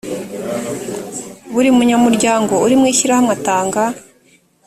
buri 1.53 1.69
munyamuryango 1.77 2.53
uri 2.65 2.75
mu 2.79 2.85
ishyirahamwe 2.93 3.31
atanga 3.37 3.81